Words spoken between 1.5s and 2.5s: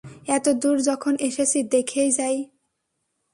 দেখেই যাই।